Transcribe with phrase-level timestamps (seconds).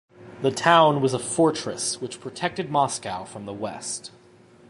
[0.41, 4.09] The town was a fortress which protected Moscow from the west.